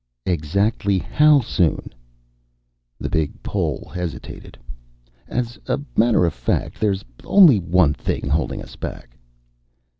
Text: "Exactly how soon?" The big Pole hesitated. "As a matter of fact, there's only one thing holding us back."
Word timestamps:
"Exactly 0.25 0.97
how 0.97 1.41
soon?" 1.41 1.93
The 2.99 3.07
big 3.07 3.43
Pole 3.43 3.91
hesitated. 3.93 4.57
"As 5.27 5.59
a 5.67 5.79
matter 5.95 6.25
of 6.25 6.33
fact, 6.33 6.79
there's 6.79 7.05
only 7.23 7.59
one 7.59 7.93
thing 7.93 8.27
holding 8.27 8.63
us 8.63 8.75
back." 8.75 9.15